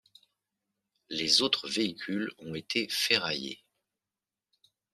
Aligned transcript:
Les 1.09 1.43
autres 1.43 1.69
véhicules 1.69 2.31
ont 2.39 2.55
été 2.55 2.87
ferraillés. 2.89 3.63